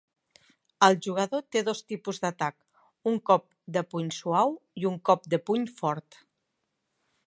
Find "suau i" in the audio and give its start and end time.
4.21-4.93